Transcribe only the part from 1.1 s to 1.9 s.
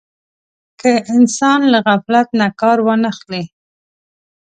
انسان له